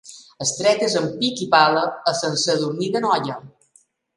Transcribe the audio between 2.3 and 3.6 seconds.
Sadurní d'Anoia.